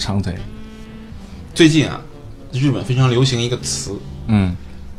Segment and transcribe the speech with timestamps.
[0.00, 0.34] 长腿。
[1.54, 2.00] 最近啊，
[2.52, 3.96] 日本非常流行一个词，
[4.26, 4.56] 嗯，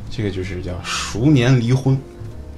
[0.10, 1.98] 这个就是叫“熟年离婚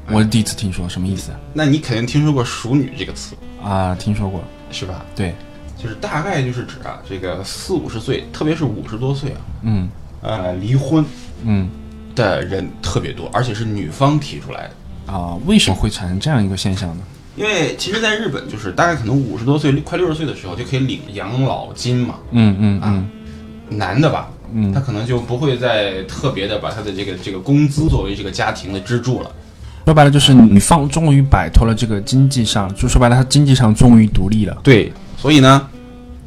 [0.10, 1.32] 我第一次听说，什么意思”。
[1.54, 3.96] 那你肯定听说过“熟女”这个词，啊？
[3.96, 5.06] 听说过，是吧？
[5.16, 5.34] 对，
[5.82, 9.88] 就是大概就是指啊，这个四五十岁，特别是五十多岁啊，嗯
[10.22, 11.06] 呃，离婚
[11.44, 11.70] 嗯
[12.16, 15.14] 的人特别多，而且是女方提出来的。
[15.14, 17.04] 啊，为什么会产生这样一个现象呢？
[17.36, 22.16] 因为其实，在日本，就是大概可能五十多岁、快六十岁的时候，就可以领养老金嘛。
[22.32, 23.04] 嗯嗯啊
[23.70, 29.32] 男的吧，嗯他可能就不会再特别的把他的这个这个工资作为这个家庭的支柱了。
[29.86, 34.56] 说白了就是女方终于摆脱了这个经济上，就说白了，他经济上终于独立了。
[34.64, 35.68] 对，所以呢，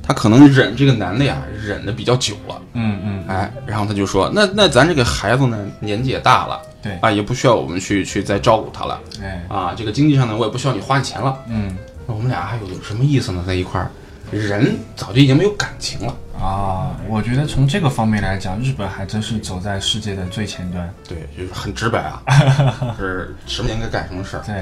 [0.07, 2.61] 他可能忍这个男的呀，忍的比较久了。
[2.75, 11.37] 嗯嗯，哎，然后他就说，那那咱这个孩子呢，年纪也大了，对，啊，也不需要我们去去再照顾他了，哎，啊，这个经济上呢，我也不需要你花钱了。
[11.49, 13.43] 嗯那我们俩还有有什么意思呢？
[13.45, 13.91] 在一块儿，
[14.31, 16.15] 人早就已经没有感情了。
[16.41, 20.89] 啊，我觉得从这个方面来讲，日本还真是走在世界的最前端。
[21.09, 22.23] 对，就是很直白啊，
[22.97, 24.43] 是什么应该干什么事儿。
[24.47, 24.55] 对，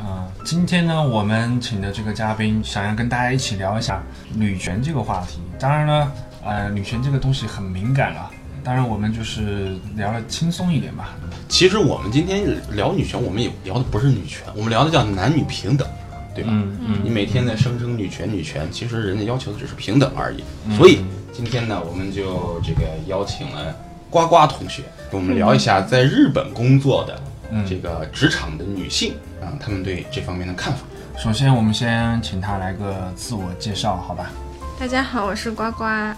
[0.00, 4.02] 啊、今天呢，我们请的这个嘉宾想要跟大家一起聊一下
[4.34, 5.40] 女权这个话题。
[5.58, 8.30] 当然呢，呃，女权这个东西很敏感了。
[8.64, 11.16] 当然，我们就是聊的轻松一点吧。
[11.48, 15.86] 其实我们今天聊女权，我们也聊的不是女权，我们聊的叫男女平等，
[16.34, 16.50] 对吧？
[16.52, 20.42] 嗯嗯你每天在声称女权女权，其实人家要求的只是平等而已。
[20.66, 21.00] 嗯所以
[21.32, 23.74] 今天呢，我们就这个邀请了
[24.08, 27.29] 呱呱同学，跟我们聊一下在日本工作的嗯
[27.68, 30.80] 这个职场的女性啊，她们对这方面的看法。
[31.18, 34.30] 首先，我们先请她来个自我介绍，好吧？
[34.78, 36.16] 大家好，我是呱呱，啊，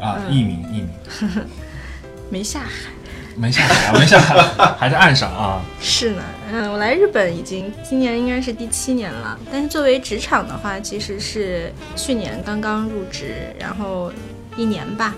[0.00, 0.88] 嗯艺名艺名，
[2.30, 2.90] 没下海。
[3.38, 4.34] 没下海，没下海，
[4.78, 5.60] 还在岸上啊。
[5.78, 14.10] 是呢，嗯，我来日本已经今年应该是第七年了，但是作为职场的话，其实是去年刚刚入职，然后
[14.56, 15.14] 一年吧。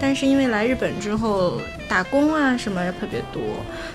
[0.00, 3.42] 但是因为来日本之后打工啊什么特别多，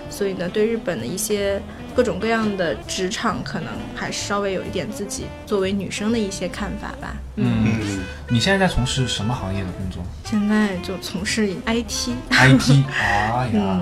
[0.10, 1.62] 所以呢，对日本的一些
[1.96, 7.16] 各种各样的职场可能还稍微有一点自己作为女生的一些看法吧。
[7.36, 8.00] 嗯，嗯，
[8.30, 12.12] 你现在在从事什么行业的工作现在就从事 IT。
[12.30, 12.84] ？IT。
[12.88, 13.82] 哎呀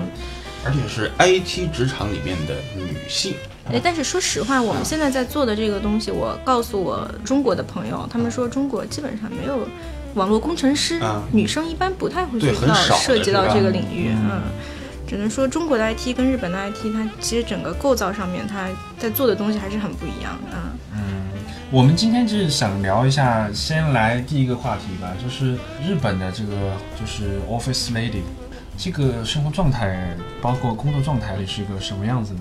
[0.64, 3.34] 而且是 IT 职场里面的女性。
[3.72, 9.68] 哎，但是说实话，我们现在在做的这个东西，我告诉我中国的朋友，他们说中国基本上没有
[10.14, 14.42] 网络工程师，啊女生一般不太会去到对很少的涉及到这个领域，嗯嗯。
[15.06, 18.68] 只能说中国的 IT 跟日本的 IT，它其实整个构造上面，它
[18.98, 20.56] 在做的东西还是很不一样的。
[20.94, 21.00] 嗯
[21.70, 26.52] 我们今天就是想聊一下，先来第一个话题吧，就是日本的这个
[27.00, 28.20] 就是 office lady，
[28.76, 32.40] 这个生活状态，包括工作状态里是一个什么样子的？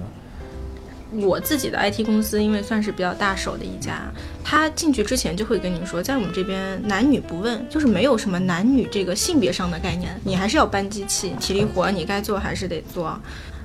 [1.14, 4.12] 我自己的 IT 公司，因为算是比较大手的一家，
[4.44, 13.20] 他进去之前就会跟你说，在我们这边男女不问，就是没有什么男女这个性别上的概念，你还是要搬机器，体力活你该做还是得做。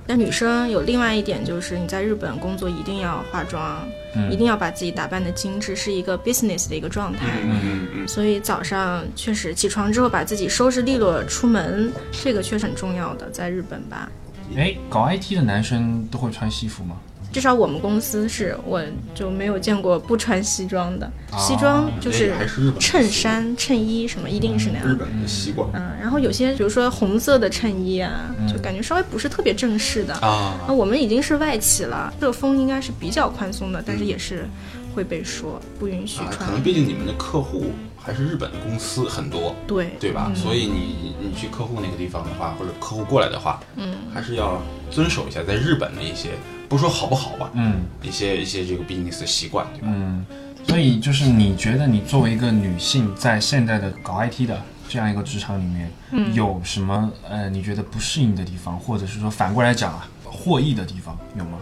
[0.08, 7.26] 但女生有另外一点，就是你在日本工作一定要化妆，嗯一定要把自己打扮的精致，是一个 business 的一个状态。
[7.42, 14.08] 嗯嗯嗯，所以早上确实起床之后把自己收拾利落出门，这个确实很重要的，在日本吧。
[14.56, 16.96] 哎，搞 IT 的男生都会穿西服吗？
[17.32, 18.82] 至少我们公司是，我
[19.14, 21.06] 就没有见过不穿西装的。
[21.32, 22.32] 哦西装就是
[22.80, 24.88] 衬衫、衬衣什么，一定是那样。
[24.88, 30.14] 日本的习惯嗯，然后有些比如说红色的衬衣啊，就感觉稍微不是特别正式的。
[30.14, 30.54] 啊。
[30.66, 34.48] 那我们已经是外企了，这个风应该是比较宽松的，但是也是
[34.94, 36.50] 会被说不允许啊，可。
[36.50, 37.66] 能毕竟你们的客户
[37.96, 40.32] 还是日本的公司很多，对对吧？
[40.34, 46.30] 所以你你去客户那个地方的话，或者客户过来的话，嗯，还是要遵守一下在日本的一些，
[46.68, 49.88] 不说好不好吧，嗯一些一些这个 business 的习惯，对吧？
[49.90, 50.24] 嗯，
[50.66, 61.58] 所以就是你觉得你作为一个女性，在现在的搞 IT 的这样一个职场里面，嗯有什么呃你觉得不适应的地方，或者是说反过来讲啊，获益的地方有吗？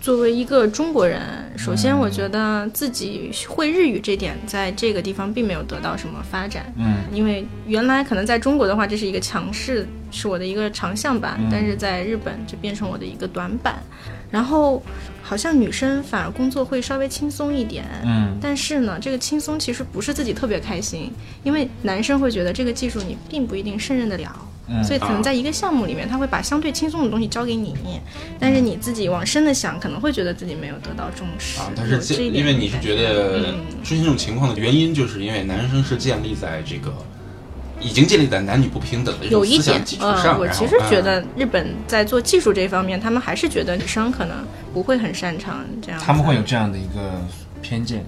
[0.00, 1.20] 作为一个中国人，
[1.56, 6.72] 首先我觉得自己会日语这点，在这个地方并没有得到什么发展。
[6.76, 13.80] 嗯因为原来可能在中国的话，这是一个强势，是我的一个长项吧，但是在日本就变成我的一个短板。
[14.32, 14.82] 然后
[15.22, 18.36] 好像女生反而工作会稍微轻松一点，嗯。
[18.40, 21.12] 但是呢，这个轻松其实不是自己特别开心，
[21.44, 24.48] 因为男生会觉得这个技术你并不一定胜任得了。
[24.68, 24.82] 嗯。
[24.82, 27.76] 所以可能在一个项目里面，他会把相对轻松的东西交给你，
[28.40, 31.60] 但是你自己往深的想，可能会觉得自己没有得到重视。
[31.60, 32.34] 啊，但是这一点。
[32.34, 33.60] 因为你是觉得嗯。
[33.84, 36.94] 出现这种情况的原因，就是因为男生是建立在这个
[37.82, 40.36] 已经建立在男女不平等的有一点思想基，础上。
[40.36, 44.36] 嗯，我其实觉嗯得日本在做技术这方面，他们还是觉得女生可能
[44.72, 46.00] 不会很擅长这样。
[46.00, 47.20] 他们会有这样的一个
[47.60, 48.04] 偏见。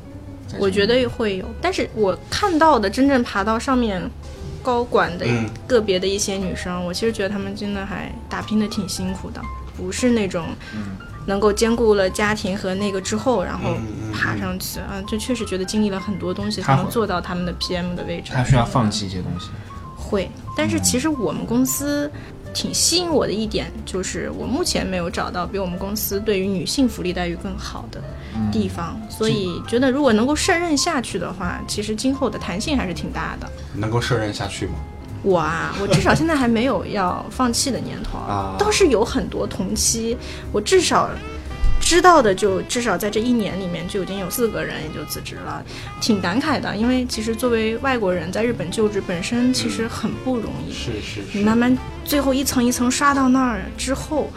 [0.58, 4.00] 我觉得会有，但是我看到的真正爬到上面
[4.62, 9.40] 高管的嗯个别的一些女生，我其实觉得她们真的还打拼的挺辛苦的，
[9.76, 10.46] 不是那种
[11.26, 13.74] 能够兼顾了家庭和那个之后，然后
[14.12, 18.32] 爬上去啊，就确实觉得经历了很多东西才能做到他们的 PM 的位置。
[18.32, 19.48] 他需要放弃一些东西。
[19.96, 22.10] 会，但是其实我们公司
[22.52, 28.00] 挺吸引我的一点，就是我目前没有找到比我们公司对于女性福利待遇更好的
[28.52, 33.50] 地方，所以觉得如果能够胜任下去的话，其实今后的弹性还是挺大的。
[33.74, 34.74] 能够胜任下去吗？
[35.24, 40.16] 我啊，我至少现在还没有要放弃的念头啊倒是有很多同期，
[40.52, 41.10] 我至少
[41.80, 45.64] 知道的就至少在这一年里面就已经有四个人也就辞职了，
[46.00, 46.76] 挺感慨的。
[46.76, 51.38] 因为其实作为外国人在日本就职本身其实很不容易，是是是。
[51.38, 54.30] 你慢慢最后一层一层刷到那儿之后。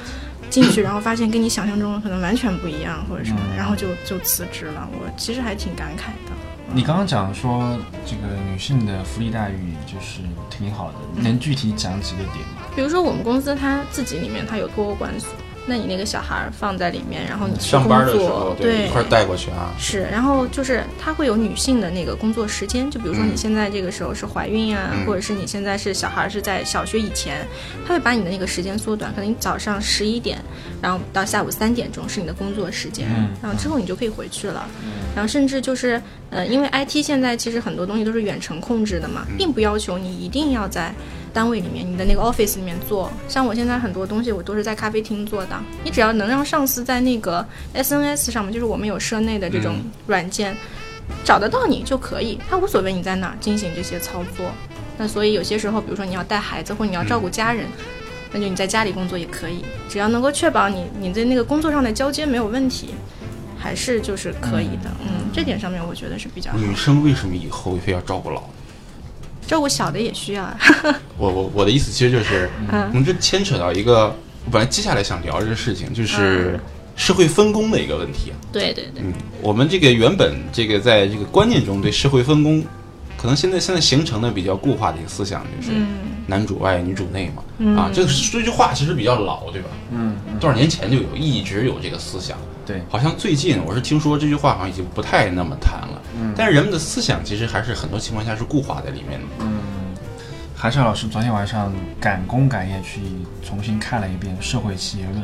[0.49, 4.87] 进去，然后发现跟你想象中的可能完全不一样，或者什么，然后就就辞职了。
[4.93, 6.31] 我其实还挺感慨的。
[6.73, 10.19] 你刚刚讲说这个女性的福利待遇就是
[10.49, 12.63] 挺好的，能具体讲几个点吗？
[12.75, 15.29] 比如说我们公司它自己里面它有托管所，
[15.67, 19.75] 那你那个小孩儿放在里面，然后你去上班的工时候作，对一块儿带过去啊。
[19.77, 23.27] 是，然后就是它会有女性的那个工作时间，就比如说嗯。
[23.29, 25.05] 你现在这个时候是怀孕呀、嗯。
[25.05, 27.45] 或者是你现在是小孩儿是在小学以前，
[27.85, 30.39] 他会把你的那个时间缩短，可能你早上十一点，
[30.81, 33.29] 然后到下午三点钟是你的工作时间，嗯。
[33.43, 34.65] 然后之后你就可以回去了，
[35.13, 39.35] 然后甚至就是呃，因为 IT 现在其实很多东西都是远程控制的嘛，嗯。
[39.37, 40.93] 并不要求你一定要在。
[41.37, 45.55] 单位里面，你的那个 office 里面做，像我现在很多东西我都是在咖啡厅做的。
[45.83, 47.45] 你只要能让上司在那个
[47.75, 50.57] SNS 上面，就是我们有社内的这种嗯软件，
[51.23, 54.47] 找得到你就可以，他无所谓你在哪儿进行这些操作。
[54.97, 57.67] 那所以有些时候，比如说你要带孩子或者你要照顾家人，
[58.31, 62.95] 那就你在家里工作也可以，只要能够确保你你在那个工作上的交接没有问题，
[63.59, 64.89] 还是就是可以的。
[65.01, 66.57] 嗯，这点上面我觉得是比较好。
[66.57, 68.41] 女生为什么以后非要照顾老？
[69.47, 70.59] 照顾小的也需要啊。
[71.17, 74.07] 我我我的意思其实就是，嗯我们这牵扯到一个，
[74.45, 76.59] 我本来接下来想聊这个事情，就是
[76.95, 78.33] 社会分工的一个问题。
[78.51, 82.63] 对对对，嗯，我们这个原本这个在这个观念中对社会分工，
[83.17, 85.87] 可能现在现在形成的比较固化的一个思想就是嗯
[86.27, 87.81] 男主外女主内嘛。
[87.81, 89.69] 啊，这个这句话其实比较老，对吧？
[89.91, 92.37] 嗯，多少年前就有，一直有这个思想。
[92.67, 96.01] 对，好像最近我是听说这句话好像已经不太那么谈了。
[96.19, 99.25] 嗯但是人们的思想其实还是很多情况下是固化在里面的。
[99.39, 99.57] 嗯
[100.59, 102.99] 韩少老师昨天晚上赶工赶夜去
[103.45, 105.23] 重新看了一遍《社会企业论》，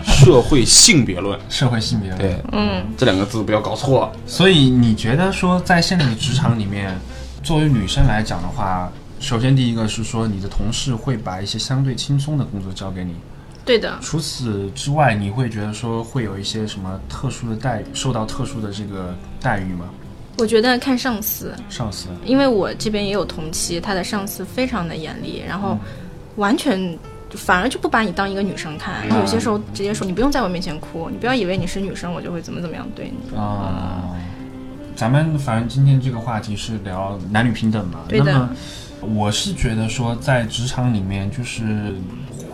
[0.02, 2.18] 社会性别论，社会性别论。
[2.18, 4.12] 对，嗯，这两个字不要搞错了。
[4.26, 6.98] 所以你觉得说，在现在的职场里面，
[7.42, 8.90] 作为女生来讲的话，
[9.20, 13.14] 首先第一个是说，你的同事会把一些相对轻松的工作交给你。
[13.64, 13.98] 对的。
[14.00, 19.86] 除此之外，你会觉得说会有一些什么特殊的待遇，受到特殊的这个待遇吗？
[20.38, 25.78] 我觉得看上司，上司，因为我这边也有同期，他的上司非常的严厉，然后
[26.36, 26.98] 完全
[27.30, 33.36] 反而就不把你当一个女生看，嗯有些时候直接说你不用在我面前哭，你不要以为你是女生，我就会怎么怎么样对你。
[33.36, 34.10] 啊、
[34.96, 38.00] 咱们反正今天这个话题是聊男女平等嘛。
[38.08, 38.50] 对的那么
[39.00, 41.94] 我是觉得说，在职场里面，就是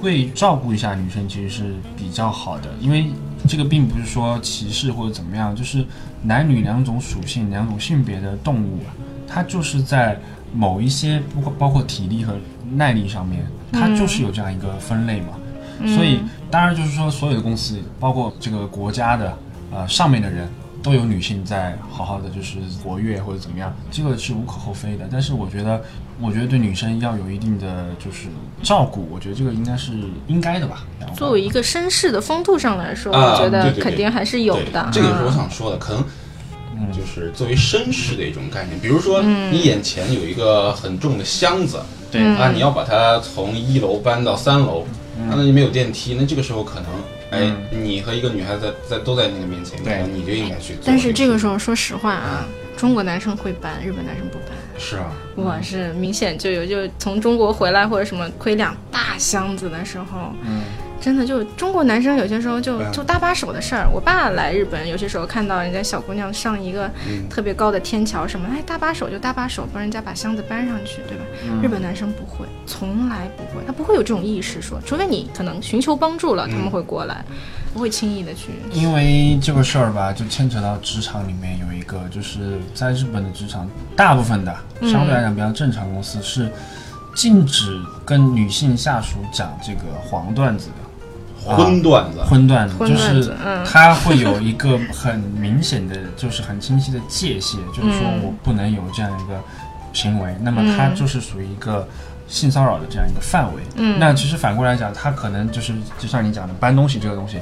[0.01, 3.07] 会照顾一下女生，其实是比较好的，因为
[3.47, 5.85] 这个并不是说歧视或者怎么样，就是
[6.23, 8.89] 男女两种属性、两种性别的动物啊，
[9.29, 10.19] 它就是在
[10.55, 12.35] 某一些包括包括体力和
[12.73, 15.35] 耐力上面，它就是有这样一个分类嘛。
[15.95, 19.39] 所以当然就是说，所有的公司，包括这个国家的
[19.73, 20.49] 呃上面的人，
[20.83, 25.09] 都有女性在好好的就是活跃或者怎么样，这个是无可厚非的。
[25.11, 25.83] 但是我觉得，
[26.21, 28.29] 我觉得对女生要有一定的就是
[28.63, 29.93] 照顾，我觉得这个应该是
[30.27, 30.85] 应该的吧。
[31.17, 34.89] 作为一个绅士的风度上来说，啊我觉得肯定还是有的。
[34.93, 36.05] 这个也是我嗯想说的，可能。
[36.97, 41.79] 就是作为绅士的一种概念，比如说你眼前有一个很重的箱子，
[42.11, 44.81] 对啊，你要把它从一楼搬到三楼，
[45.19, 46.87] 啊那你没有电梯，那这个时候可能，
[47.31, 50.77] 哎，你和一个女孩子在在都在那个面前，对你就应该去。
[50.85, 52.45] 但是这个时候，说实话啊，
[52.77, 54.49] 中国男生会搬，日本男生不搬。
[54.79, 60.63] 是啊，我是明显就有，就从中国回来或者什么亏两大箱子的时候，嗯，
[61.01, 63.89] 真的就中国男生有些时候就嗯就搭把手的事儿。
[63.93, 71.25] 我爸来日本，有些时候看到人家小姑娘上一个嗯特别高的天桥什么，哎，搭把手就搭把手，帮人家把箱子搬上去，对吧？
[71.63, 77.25] 日本男生不会，从来不会，他不会有这种意识说，除非你可能寻求帮助了，他们会过来。
[77.73, 78.49] 不会轻易的去。
[78.73, 84.53] 因为这个事儿吧，就牵扯到职场里面有一个，就是在日本的职场，大部分的
[84.83, 86.51] 相对来讲比较正常公司是
[87.15, 90.75] 禁止跟女性下属讲这个黄段子的。
[91.45, 99.41] 荤段子，荤段子就是嗯它会有一个很明显的，就是很清晰的界限， 就是说嗯我不能有这样一个
[99.93, 101.87] 行为，那么它就是属于一个
[102.29, 103.63] 性骚扰的这样一个范围。
[103.77, 107.39] 嗯那其实反过来讲，它可能就是就像你讲的搬东西这个东西，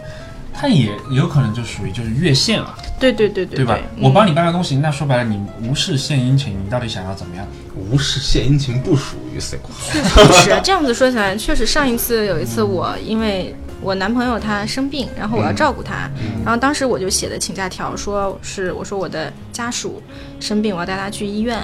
[0.54, 3.78] 它也有可能就属于就是越线了，对对对对对吧？
[3.96, 7.46] 嗯我帮你搬个东西，那说白了你无事献殷勤，你到底想要怎么样？
[7.90, 9.58] 无事献殷勤不属于 C。
[9.92, 16.10] 确实这样子说起来，确实上一次有一次我因为我男朋友他生病，然后我要照顾他，
[16.44, 20.02] 然后当时我就写的请假条，说是我说我的家属
[20.40, 21.60] 生病，我要带他去医院，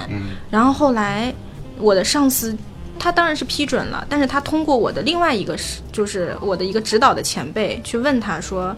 [0.49, 1.33] 然后后来
[1.77, 2.55] 我的上司。
[2.97, 8.75] 他当然是批准了，但是他通过我的另外一个是，就是我的一个指导的前辈去问他说，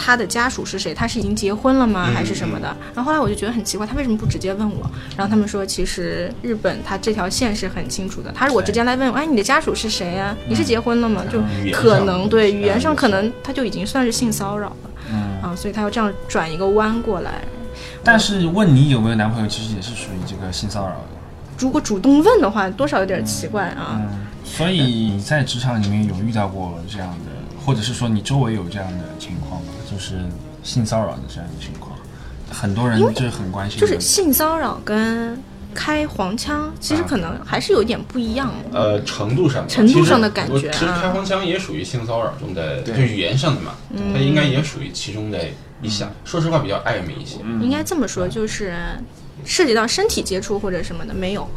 [0.00, 0.94] 他的家属是谁？
[0.94, 2.08] 他是已经结婚了吗？
[2.14, 2.68] 还是什么的？
[2.94, 4.88] 然后后来我就觉得很奇怪，他为什么不直接问我？
[5.16, 11.24] 然后他们说，其实日本他这条线是很清楚的，他如果直接来问，哎，你的家属是谁呀、你是结婚了吗？
[11.30, 17.42] 就可上能对语言上嗯可能他就已经算是性骚扰了，嗯，啊，所以他要这样转一个弯过来。
[18.04, 21.18] 但是问你有没有男朋友，其实也是属于这个性骚扰的。
[21.58, 24.00] 如果主动问的话，多少有点奇怪啊。
[24.00, 27.32] 嗯，所以你在职场里面有遇到过这样的，
[27.64, 29.72] 或者是说你周围有这样的情况吗？
[29.90, 30.14] 就是
[30.62, 31.96] 性骚扰的这样一个情况，
[32.50, 33.80] 很多人就是很关心。
[33.80, 35.40] 就是性骚扰跟
[35.74, 38.78] 开黄腔，其实可能还是有一点不一样的。
[38.78, 45.38] 呃，程度上程度上的感觉我其实啊开黄腔也属于性骚扰中的，就对语言上的嘛，嗯它应该也属于其中的
[45.80, 46.10] 一项。
[46.24, 47.38] 说实话，比较暧昧一些。
[47.60, 48.74] 应该这么说，就是
[49.44, 51.48] 涉及到身体接触或者什么的没有。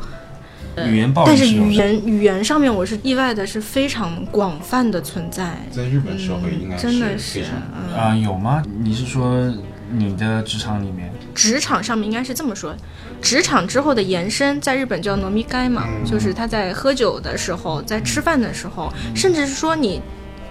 [0.76, 7.44] 呃语言暴力但是语言语言上面，我是意外的是非常广泛的存在，在日本社会应该嗯真的是
[7.96, 8.64] 啊、有吗？
[8.82, 9.54] 你是说
[9.92, 11.12] 你的职场里面？
[11.34, 12.76] 职场上面应该是这么说，
[13.22, 20.02] 职场之后的延伸，在日本叫 nomi 该嘛，就是他在喝酒的时候，在吃饭的时候，甚至是说你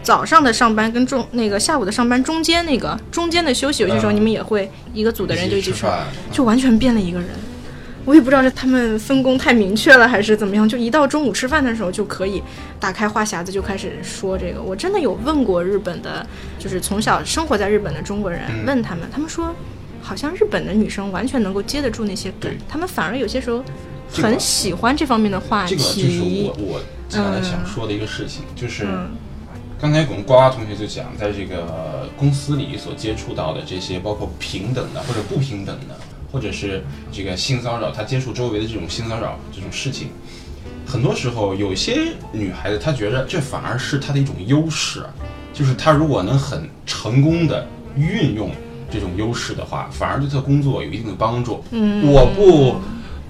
[0.03, 4.17] 早上的上班跟中那个下午的上班中间那个中间的休息，有些时候嗯。
[4.17, 7.29] 你们也会一个组的人就一起吃，吃饭，就完全变了一个人。
[8.05, 12.43] 我也不知道是他们分工太明确了，还是怎么样，就一到中午吃饭的时候就可以
[12.79, 14.63] 打开话匣子就开始说这个。
[14.63, 16.27] 我真的有问过日本的，
[16.59, 19.55] 就是从小生活在日本的中国人，嗯问他们，他们说
[20.03, 23.63] 好像日本的女生完全能够接得住那些梗对，他们反而有些时候
[24.13, 26.65] 很喜欢这方面的话这个就是题我。
[26.65, 29.11] 我接下来想说的一个事情，就是嗯
[29.81, 35.97] 刚才我们呱呱同学就讲，在这个公司里所接触到的这些，包括平等的或者不平等的，
[36.31, 40.09] 或者是这个性骚扰，他接触周围的这种性骚扰这种事情，
[40.87, 45.05] 很多时候有些女孩子她觉得这反而是她的一种优势，
[45.53, 48.51] 就是她如果能很成功的运用
[48.91, 51.65] 这种优势的话，反而对她工作有一定的帮助。
[51.71, 52.77] 嗯，我不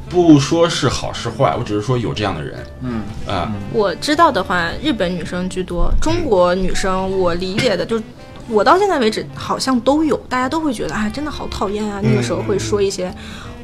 [0.08, 2.66] 不说是好是坏，我只是说有这样的人。
[2.82, 8.04] 嗯啊、我知道的话，日本女生居多，中国女生我理解的就是。
[8.50, 12.00] 我到现在为止好像都有，大家都会觉得啊，真的好讨厌啊。
[12.02, 13.12] 那个时候会说一些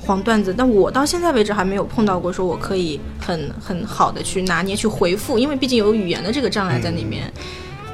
[0.00, 7.32] 黄段子，但我到现在为止还没有碰到过，说我可以很很好的去拿捏去回复，因为毕竟有语言的这个障碍在里面。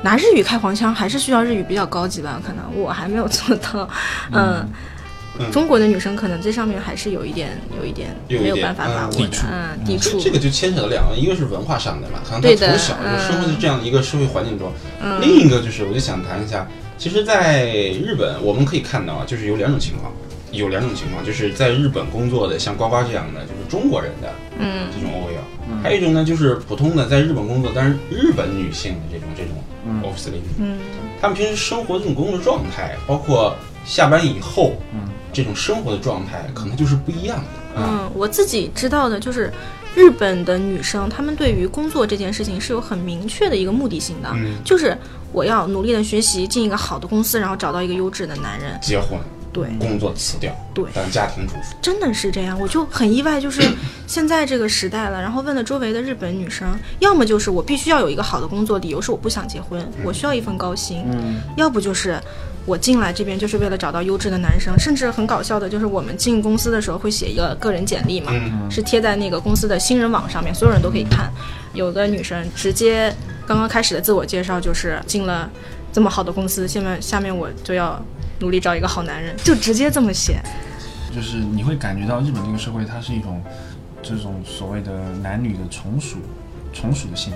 [0.04, 3.88] 拿日语开黄腔还是需要日语比较高级吧，可能我还没有做到。
[4.32, 4.68] 嗯，
[5.38, 10.18] 嗯中国的女生可能这上面还是有一点有一点没有办法把嗯握的，嗯，抵触。
[10.18, 14.70] 这这个就牵扯到两个，一个是文化上的嘛，可能他对的从小就生活在这样的一个社会环境中；
[15.00, 16.66] 嗯另一个就是，我就想谈一下，
[17.02, 17.66] 其实，在
[18.00, 20.12] 日本我们可以看到啊，就是有两种情况，
[20.52, 24.86] 有两种情况，就是在日本工作的像呱呱这样的，就是中国人的嗯。
[24.94, 29.52] 这种 OL，、还有一种呢，就是普通的在日本工作，但是日本女性的这种这种
[30.08, 30.78] office lady，、嗯。
[31.20, 35.00] 她们平时生活这种工作状态，包括下班以后，嗯，
[35.32, 37.80] 这种生活的状态，可能就是不一样的。
[37.82, 37.98] 啊。
[38.04, 39.52] 嗯，我自己知道的就是，
[39.94, 44.96] 日本的女生她们对于工作这件事情是有很明确的一个目的性的，嗯就是
[45.32, 48.78] 我要努力的学习，进一个好的公司，然后找到一个优质的男人。
[48.80, 49.18] 结婚，
[49.52, 50.84] 对，工作辞掉，对。
[50.94, 51.76] 当家庭主妇。
[51.82, 53.60] 真的是这样，我就很意外，就是
[54.08, 56.68] 现在这个时代了，然后问了周围的日本女生，
[57.00, 61.40] 要么就是我必须要有一个好的工作，理由是我不想结婚，我需要一份高薪，嗯。
[61.56, 62.18] 要不就是
[62.64, 68.70] 我进来这边就是为了找到优质的男生，甚至很搞笑的就是我们进公司的时候会写一个个人简历嘛，嗯。
[68.70, 71.30] 是贴在那个公司的新人网上面，所有人都可以看。
[71.74, 73.14] 有的女生直接
[73.46, 75.50] 刚刚开始的自我介绍就是进了
[75.92, 78.02] 这么好的公司，下面下面我就要
[78.42, 80.42] 努力找一个好男人，就直接这么写。
[81.14, 83.40] 就是你会感觉到日本这个社会，它是一种
[84.02, 84.90] 这种所谓的
[85.22, 86.18] 男女的从属
[86.74, 87.32] 从属的性，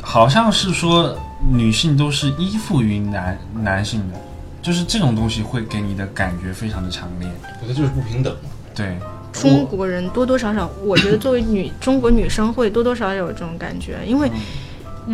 [0.00, 1.14] 好像是说
[1.50, 4.18] 女性都是依附于男男性的，
[4.62, 7.28] 就是这种东西会给你的感觉非常的强烈。
[7.60, 8.50] 我觉得就是不平等嘛。
[8.74, 8.96] 对，
[9.32, 14.30] 中国人多多少少，我觉得作为女中国女生会多多少少有这种感觉，因为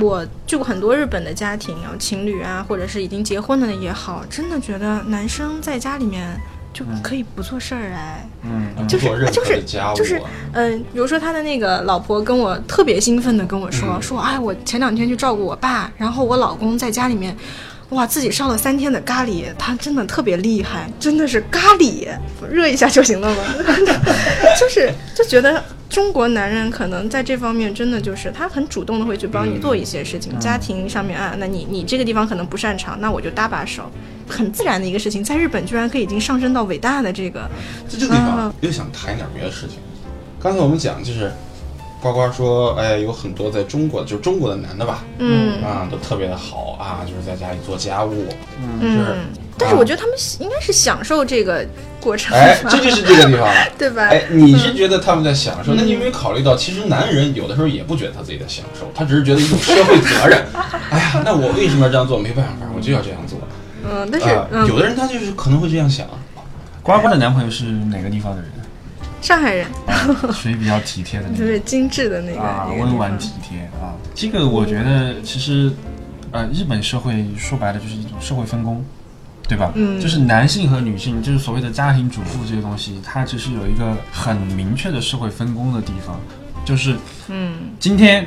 [0.00, 6.26] 我去过很多日本的家庭啊，情侣啊，或者是已经结婚的也好，真的觉得男生在家里面
[6.72, 8.26] 就可以不做事儿哎。
[8.42, 9.62] 嗯，就是就是
[9.94, 10.20] 就是
[10.52, 17.36] 嗯，比如说他的那个老婆跟我特别兴奋的跟我说、嗯说，哎，我前两天去照顾我爸，然后我老公在家里面，
[17.90, 22.08] 哇，自己烧了三天的咖喱，他真的特别厉害，真的是咖喱，
[22.50, 23.42] 热一下就行了吗？
[24.58, 33.90] 就是就觉得中国男人可能在这方面真的就是他很主动的会去帮你做一些事情，家庭上面啊，那你你这个地方可能不擅长，那我就搭把手。
[34.26, 37.46] 很自然的一个事情，在日本居然可以已经上升到伟大的这个，
[37.86, 39.80] 在这个地方嗯又想谈一点别的事情。
[40.40, 41.30] 刚才我们讲就是，
[42.02, 48.26] 呱呱说，哎，有很多在中国，就是中国的男的吧，嗯啊，都特别的好啊，就是在家里做家务，
[48.80, 49.16] 就是嗯，
[49.56, 51.64] 但是我觉得他们应该是享受这个
[52.00, 53.54] 过程哎，这就是这个地方了。
[53.78, 54.08] 对吧？
[54.08, 55.74] 哎，你是觉得他们在享嗯受？
[55.74, 60.44] 那你有没有考虑到，其实男人有的时候也不觉得他自己在享受，他只是觉得一种社会责任。
[60.90, 62.18] 哎呀，那我为什么要这样做？
[62.18, 63.38] 没办法，我就要这样做。
[63.88, 64.28] 嗯，但是、
[64.68, 66.04] 有的人他就是可能会这样想。
[66.82, 68.50] 呱呱的男朋友是哪个地方的人？
[69.22, 69.66] 上海人
[70.34, 71.38] 属于比较体贴的那种。
[71.38, 73.94] 特别精致的那个、温婉体贴啊。
[74.14, 75.72] 这个我觉得其实，
[76.32, 78.84] 呃，日本社会说白了就是一种社会分工，
[79.48, 79.70] 对吧？
[79.76, 86.20] 嗯就是男性和女性，就是所谓的家庭主妇这些东西，它其实有一个很明确的社会分工的地方，
[86.64, 86.96] 就是
[87.28, 88.26] 嗯今天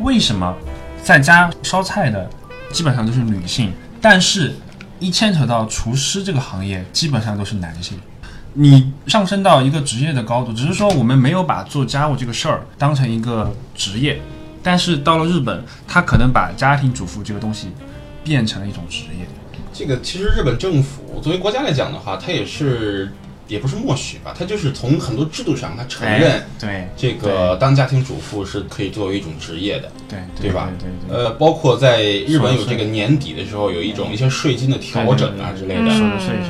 [0.00, 0.56] 为什么
[1.04, 2.28] 在家烧菜的
[2.72, 3.70] 基本上都是女性，
[4.00, 4.54] 但是
[4.98, 7.98] 一牵扯到厨师这个行业，基本上都是男性。
[8.54, 14.20] 你上升到一个职业的高度，只是说我们没有把做家务这个事儿当成一个职业，
[14.62, 17.68] 但是到了日本，他可能把家庭主妇这个东西
[18.22, 19.26] 变成了一种职业。
[19.72, 23.10] 这个其实日本政府作为国家来讲的话，它也是
[23.52, 29.92] 也不是默许吧，他就是从很多制度上，他承认哎对这个当家庭主妇是可以作为一种职业的。
[30.08, 35.90] 对对吧对对对，呃，包括在日本有这个年底的时候，有一种一些税金的调整啊之类的。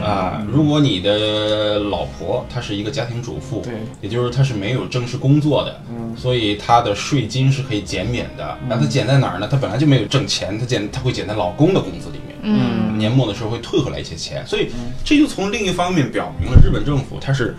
[0.02, 8.56] 啊，如果你的老婆她是一个家庭主妇，对，也就是她是没有正式工作的，嗯所以她的税金是可以减免的。
[8.68, 9.48] 那她减在哪儿呢？
[9.50, 12.21] 她本来就没有挣钱，她减她会减在老公的工资里面。
[12.42, 14.70] 嗯年末的时候会退回来一些钱，所以
[15.04, 17.56] 这就从另一方面表明了日本政府它是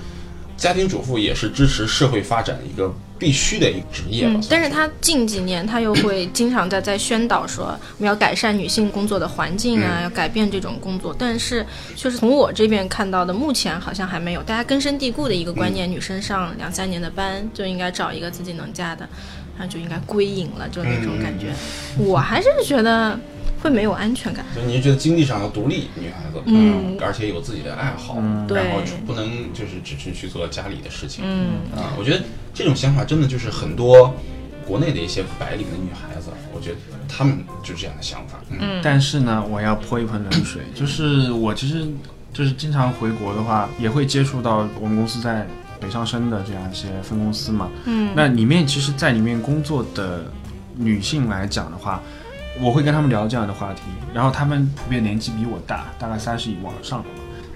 [0.55, 11.13] 家庭主妇也是支持社会发展的一个必须的一个职业吧嗯。，但是他近几年他又会经常在在宣导说我们要改善女性工作的环境啊，嗯要改变这种工作。
[11.17, 11.65] 但是
[11.95, 19.07] 就是从我这边看到的，目前好像还没有，大家根深蒂固的一个观嗯念，女生上两三年的班就应该找一个自己能嫁的，
[19.57, 21.47] 然后就应该归隐了，就那种感觉。
[21.97, 23.19] 我还是觉得
[23.63, 24.45] 会没有安全感。
[24.53, 26.97] 就你是觉得经济上要独立，女孩子，嗯。
[27.01, 31.79] 而且有自己的爱好，嗯然后不能就是只是去做家里的事情，嗯。
[31.79, 32.21] 啊，我觉得
[32.53, 34.13] 这种想法真的就是很多
[34.67, 36.75] 国内的一些白领的女孩子，我觉得
[37.07, 38.57] 她们就这样的想法，嗯。
[38.59, 38.81] 嗯。
[38.83, 41.87] 但是呢，我要泼一盆冷水，就是我其实
[42.33, 45.47] 就是经常回国的话，也会接触到我们公司在
[45.79, 47.69] 北上深的这样一些分公司嘛。
[47.85, 48.11] 嗯。
[48.13, 50.25] 那里面其实，在里面工作的
[50.75, 52.01] 女性来讲的话，
[52.59, 53.81] 我会跟他们聊这样的话题，
[54.13, 57.03] 然后他们普遍年纪比我大，大概三十以往上。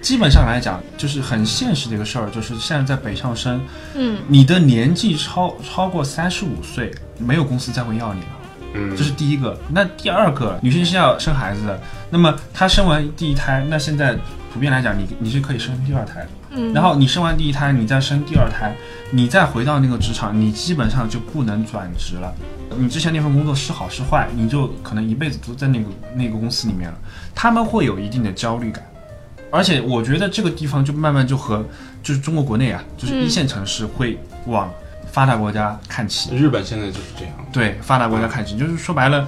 [0.00, 3.60] 基本上来讲，就是很现实的一个事儿，就是现在在北上深，
[3.96, 8.26] 嗯你的年纪超超过三十五岁，没有公司再会要你了。
[8.74, 9.58] 嗯这是第一个。
[9.68, 11.80] 那第二个，女性是要生孩子的，
[12.10, 14.16] 那么她生完第一胎，那现在
[14.52, 16.28] 普遍来讲，你你是可以生第二胎的。
[16.58, 18.74] 嗯，然后你生完第一胎，你再生第二胎，
[19.12, 22.34] 你再回到那个职场，你基本上就不能转职了。
[22.76, 26.98] 你之前那份工作是好是坏，你就可能一辈子都在那个那个公司里面了。
[27.34, 28.84] 他们会有一定的焦虑感，
[29.50, 31.64] 而且我觉得这个地方就慢慢就和
[32.02, 34.70] 就是中国国内啊，就是一线城市会往
[35.10, 36.36] 发达国家看齐。
[36.36, 39.26] 日本现在就是这样，对发达国家看齐，就是说白了，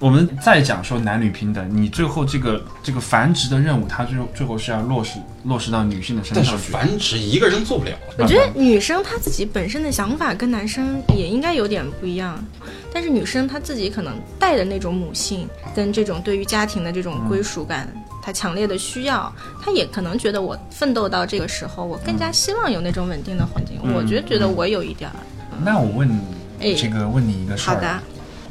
[0.00, 6.72] 我们再讲说男女平等，你最后这个这个繁殖的任务，它最后最后是要落实落实到女性的身上但是。
[6.72, 12.42] 繁殖一个人做不了，我觉得女生她自己本身的想法跟男生也应该有点不一样，
[12.90, 17.86] 但是女生她自己可能带的那种母性跟这种对于家庭的这种归属感，
[18.22, 19.30] 她强烈的需要，
[19.62, 23.78] 她也可能觉得我奋斗到这个时候，我更加希望有那种稳定的环境。
[23.82, 23.92] 嗯。
[23.92, 25.16] 我觉得觉得我有一点儿，
[25.62, 26.20] 那我问你，
[26.60, 28.00] 哎这个问你一个事儿，好的，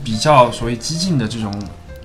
[0.03, 1.53] 比较所谓激进的这种，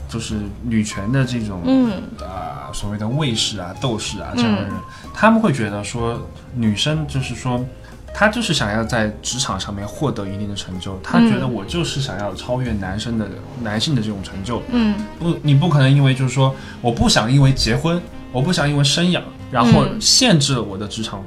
[0.09, 4.73] 就是女权的这种，嗯啊、所谓的卫士啊、斗士啊这样的人，
[5.13, 6.21] 他们会觉得说，
[6.55, 7.65] 女生就是说，
[8.13, 13.29] 她就是想要在职场上面获得一定的成就，她觉得我就是想要超越男生的
[13.63, 14.63] 男性的这种成就。
[14.71, 21.25] 嗯不，你不可能因为就是说，我不想因为结婚，我不想因为生养，然后嗯限制了我的职场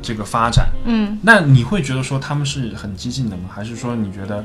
[0.00, 0.68] 这个发展。
[0.84, 3.44] 嗯那你会觉得说他们是很激进的吗？
[3.52, 4.44] 还是说你觉得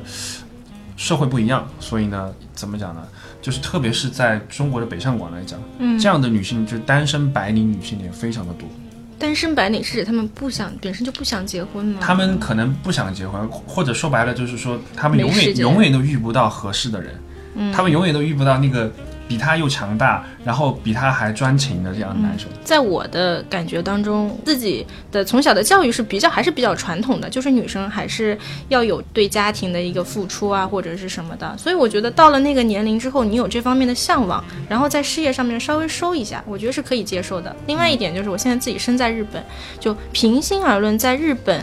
[0.98, 3.00] 社会不一样，所以呢，怎么讲呢？
[3.40, 8.68] 就是特别是在中国的北上广来讲，嗯，这样的女性，就是单身白领女性也非常的多。
[9.16, 12.00] 单身白领是指他们不想本身就不想结婚吗？
[12.02, 17.14] 他们可能不想结婚，或者说白了就是说，他们永远永远都遇不到合适的人，
[17.54, 18.92] 嗯她们永远都遇不到那个
[19.28, 22.48] 比他又强大，然后比他还专情的这样的男生。
[22.64, 28.36] 在我的感觉当中，自己的从小的教育是比较还是比较传统的，就是女生还是
[28.68, 31.54] 要有对家庭的一个付出啊，或者是什么的。
[31.58, 37.54] 所以我觉得到了那个年龄之后，你有这方面的向往，然后在事业上面稍微收一下，我觉得是可以接受的。
[37.66, 39.44] 另外一点就是，我现在自己身在日本，
[39.78, 41.62] 就平心而论，在日本。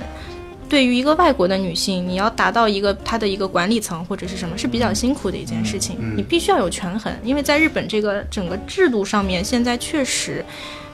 [0.67, 5.97] 对于一个外国的女性，你要达到一个她的一个管理层或者是什么，是比较辛苦的一件事情。
[6.15, 10.43] 你必须要有权衡，因为在日本这个整个制度上面，现在确实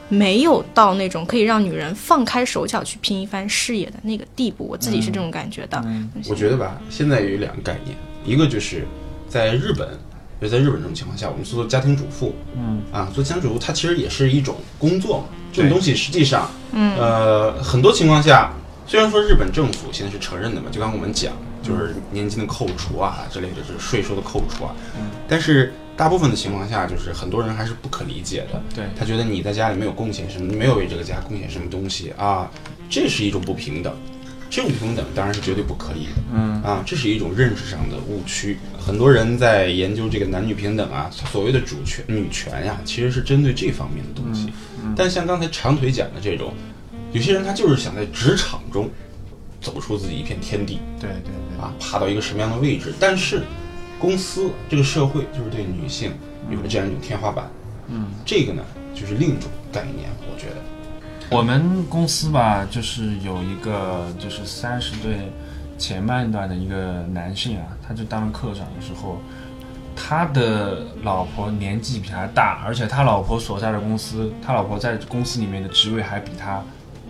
[0.10, 4.67] 没有到那种可以让女人放开手脚去拼一番事业的那个地步。
[4.67, 5.81] 我自己是这种感觉的。
[6.27, 8.86] 我觉得吧，现在有两个概念，一个就是
[9.29, 9.88] 在日本，
[10.41, 15.23] 就在日本这种情况下，我们做家庭主妇，嗯啊，做家庭主妇它其实也是一种工作嘛。
[15.53, 18.53] 这种东西实际上，嗯呃，很多情况下，
[18.88, 24.76] 虽然说日本政府现在是承认的嘛，就刚刚我们讲，就是年金的扣除啊之类的，就是税收的扣除啊，
[25.28, 28.62] 但是大部分的情况下，就是很多人还是不可理解的。
[28.76, 32.50] 对他觉得你在家里没有贡献什么，你没有为这个家贡献什么东西啊，
[32.89, 33.94] 这是一种不平等。
[34.50, 36.12] 这种不平等当然是绝对不可以的。
[36.34, 38.58] 嗯啊，这是一种认识上的误区。
[38.78, 44.52] 很多人在研究这个男女平等啊，所谓的主权、女权呀、其实是针对这方面的东西。
[44.94, 46.54] 但像刚才长腿讲的这种，
[47.12, 48.89] 有些人他就是想在职场中
[49.60, 52.93] 走出自己一片天地对对对，啊，爬到一个什么样的位置。
[53.00, 53.43] 但是
[54.00, 56.12] 公司这个社会就是对女性
[56.50, 57.50] 有了这样一种天花板。
[57.88, 58.63] 嗯，这个呢
[58.95, 60.56] 就是另一种概念，我觉得。
[61.30, 65.32] 我们公司吧，就是有一个就是三十岁
[65.78, 69.21] 前半段的一个男性啊，他就当了科长的时候，
[69.95, 76.62] 他的老婆年纪比他大，而且他老婆所在的公司，他老婆在公司里面的职位还比他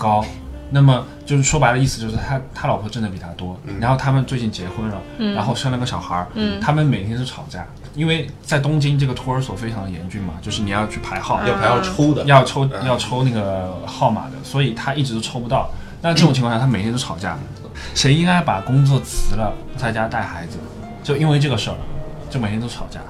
[0.02, 0.26] 高。
[0.74, 5.02] 那么就是说白了，意思就是他他老婆挣的比他多，然后他们最近结婚了，
[5.36, 6.28] 然后生了个小孩儿，
[6.62, 15.70] 他们每天是吵架，因为在东京这个托儿所非常的严峻嘛，就是你要去排号，要排要抽的，要抽嗯要抽那个号码的，所以他一直都抽不到。
[16.02, 17.38] 那这种情况下，他每天都吵架，
[17.94, 20.58] 谁应该把工作辞了，在家带孩子？
[21.04, 21.76] 就因为这个事儿，
[22.30, 23.02] 就每天都吵架。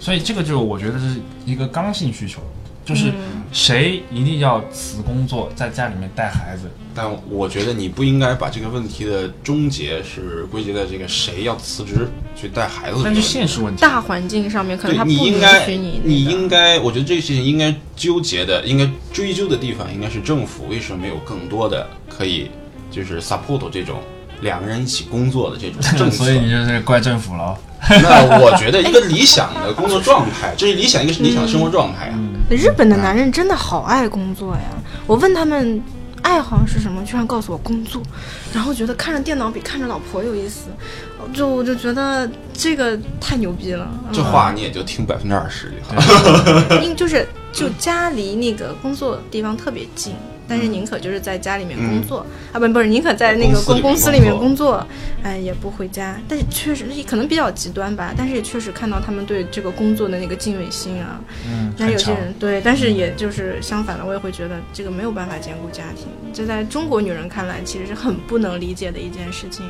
[0.00, 2.40] 所以这个就我觉得是一个刚性需求，
[2.84, 3.12] 就是
[3.52, 6.70] 谁一定要辞工作，在家里面带孩子。
[6.94, 13.00] 但我觉得你不应该把这个问题的终结是归结在这个谁要辞职去带孩子。
[13.02, 13.80] 那就现实问题。
[13.80, 22.50] 大环境上面可能他不允你应该，许你、你应该，我觉得这个事情应该纠结的，应该追究的地方应该是政府为什么没有更多的可以
[22.90, 24.00] 就是 support 这种
[24.42, 26.24] 两个人一起工作的这种政策。
[26.24, 27.56] 所以你就是怪政府了。
[28.02, 32.18] 那我觉得一个理想的工作状态，这是理想，一个是理想的生活状态啊。
[32.48, 34.62] 日本的男人真的好爱工作呀！
[35.06, 35.82] 我问他们
[36.20, 38.00] 爱好是什么，居然告诉我工作，
[38.52, 40.68] 然后觉得看着电脑比看着老婆有意思，
[41.34, 43.88] 就我就觉得这个太牛逼了。
[44.12, 46.76] 这话你也就听百分之二十就好。
[46.82, 50.14] 因就是就家离那个工作地方特别近，
[50.52, 54.86] 但是宁可就是在家里面工作、啊，不不是宁可在那个公公公司里面工作
[55.22, 56.20] 哎也不回家。
[56.28, 61.18] 但是确实可能比较极端吧，但是也确实看到他们对这个工作的那个敬畏心啊。
[61.50, 62.12] 嗯，那有些。
[62.12, 66.08] 人对，但是也就是相反的，我也会觉得这个没有办法兼顾家庭。
[66.34, 69.64] 这在中国女人看来，其实是很不能理解的一件事情。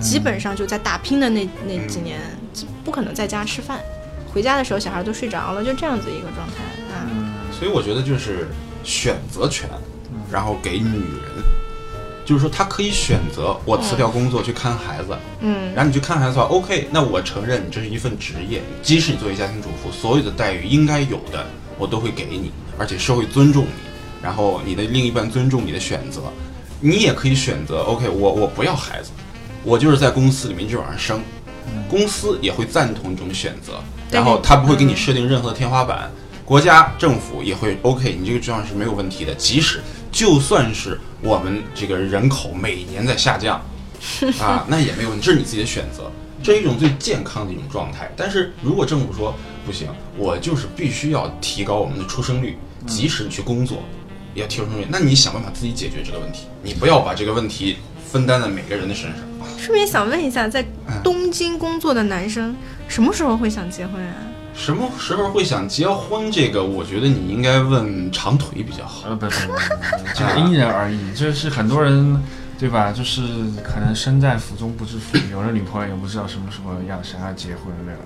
[0.00, 2.20] 基本上就在打拼的那那几年，
[2.84, 3.80] 不可能在家吃饭，
[4.32, 7.10] 回家的时候小孩都睡着了，就这样子一个状态啊。
[7.50, 8.46] 所以我觉得就是
[8.84, 9.68] 选择权，
[10.32, 11.44] 然后给女人，
[12.24, 15.72] 就是说她可以选择我辞掉工作去看孩子，嗯。
[15.74, 21.46] 然后你去看孩子的话，OK，那我承认你这是一份职业，即使你作为家庭主妇，所有的待遇应该有的
[21.78, 23.70] 我都会给你，而且社会尊重你，
[24.22, 26.22] 然后你的另一半尊重你的选择，
[26.80, 29.10] 你也可以选择 OK，我我不要孩子，
[29.64, 31.22] 我就是在公司里面一直往上升，
[31.88, 36.10] 公司也会赞同这种选择，然后他不会给你设定任何的天花板，
[36.44, 43.60] 国家政府也会 OK，你这个状况是没有问题的，即使就算是我们这个人口每年在下降。
[44.40, 46.10] 啊，那也没有问题，这是你自己的选择，
[46.42, 48.10] 这是一种最健康的一种状态。
[48.16, 49.32] 但是如果政府说
[49.64, 49.86] 不行，
[50.18, 53.80] 我就是必须要提高我们的出生率，即使你去工作，
[54.34, 57.76] 也要提出生率，那你想办法自己解决这个问题，你不要把这个问题
[58.10, 59.20] 分担在每个人的身上。
[59.56, 62.56] 顺便想问一下，在嗯东京工作的男生
[62.88, 64.16] 什么时候会想结婚啊？
[64.54, 66.30] 什么时候会想结婚？
[66.30, 69.08] 这个我觉得你应该问长腿比较好。
[69.08, 69.58] 呃，不不不不，
[70.14, 72.22] 这个因人而异， 这是很多人，
[72.58, 72.92] 对吧？
[72.92, 73.22] 就是
[73.64, 78.00] 可能身在福中不知福，有了女朋友也不知道什么时候要想要结婚，对吧？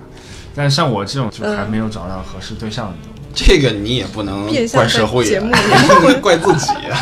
[0.54, 2.94] 但像我这种就还没有找到合适对象的，
[3.34, 5.60] 这个你也不能怪社会在节目啊，
[6.22, 6.98] 怪自己啊。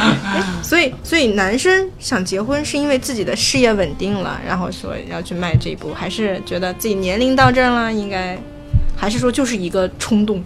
[0.62, 8.38] 所以，所以男生想结婚是因为自己的事业稳定了，然后说要去迈这一步，还是觉得自己年龄到这儿了，应该，
[9.00, 10.44] 还是说就是一个冲动，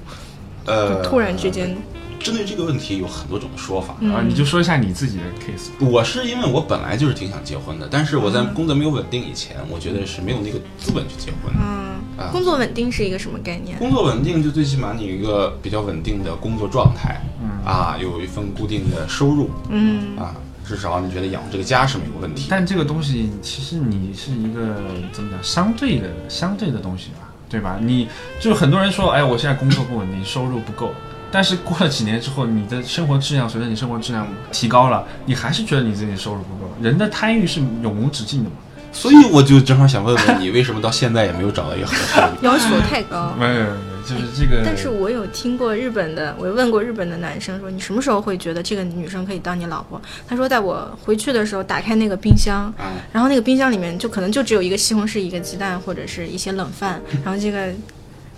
[0.65, 1.77] 呃，突然之间，
[2.21, 3.97] 针对这个问题有很多种说法。
[3.99, 5.71] 嗯啊，你就说一下你自己的 case。
[5.85, 11.61] 我是因为我本来就是挺想结婚的，但是我在工作没有稳定以前，我觉得是没有那个资本去结婚的。
[11.61, 13.77] 嗯啊，工作稳定是一个什么概念？
[13.77, 22.47] 工作稳定就最起码你有一个比较稳定的工作状态，嗯啊，有一份固定的收入嗯啊，至少你觉得养这个家是没有问题。
[22.49, 24.77] 但这个东西其实你是一个
[25.13, 27.77] 怎么讲相对的相对的东西吧，对吧？
[27.81, 28.09] 你
[28.41, 30.93] 就很多人说，哎，我现在工作不稳定，收入不够。
[31.31, 36.71] 但是过了几年之后，你的生活质量随着你生活质量提高了，你还是觉得你自己收入不够。
[36.81, 38.57] 人的贪欲是永无止境的嘛？
[38.93, 42.33] 所以我就正好想问问你，为什么到现在也没有找到一个合适的？
[42.43, 43.35] 要求太高。
[43.39, 43.67] 没有
[44.07, 44.63] 就是这个。
[44.65, 50.01] 但是我有听过日本的，我问过日本的男生说，你什么时候会觉得这个女生可以当你老婆？
[50.29, 57.69] 他说，在我回去的时候打开那个冰箱，啊，然后那个冰箱里面就可能就只有一个西红柿、一个鸡蛋或者是一些冷饭，然后这个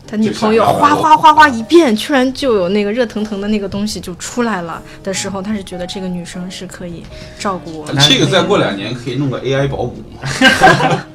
[0.06, 7.02] 他女朋友哗哗哗哗一遍，居然就有那个热腾腾的那个东西就出来了的时候，他是觉得这个女生是可以
[7.38, 8.00] 照顾我的。
[8.00, 10.28] 这个再过两年可以弄个 AI 保姆嘛？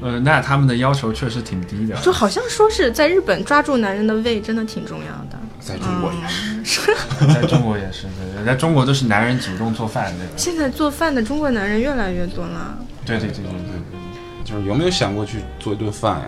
[0.00, 1.96] 呃，那他们的要求确实挺低的。
[2.02, 5.38] 就好像说是在日本抓住男人的胃真的挺重要的。
[5.58, 6.28] 在中国也
[6.64, 6.94] 是。
[7.34, 8.06] 在中国也是，
[8.36, 10.32] 对，在中国都是男人主动做饭，对吧？
[10.36, 12.78] 现在做饭的中国男人越来越多了。
[13.04, 14.44] 对对对对对对。
[14.44, 16.26] 就是有没有想过去做一顿饭呀？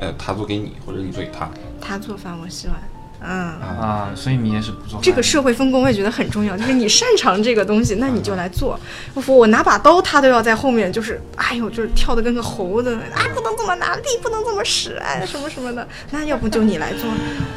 [0.00, 1.48] 呃，他做给你，或者你做给他？
[1.80, 2.76] 他做饭我喜欢，
[3.22, 3.60] 嗯。
[3.82, 8.78] 啊，所以你也是不做这个社会分工我也觉得很重要，就是你擅长这个东西，那你就来做。
[9.14, 15.86] 我我拿把刀，他都要在后面，就是哎呦，就是跳的跟个猴子，啊，不能这么拿力，不能这么使，哎，什么什么的。
[16.10, 17.10] 那要不就你来做，